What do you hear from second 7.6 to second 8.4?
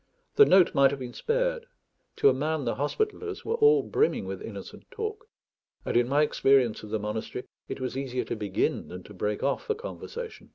it was easier to